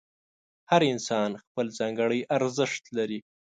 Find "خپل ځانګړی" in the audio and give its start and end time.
1.43-2.19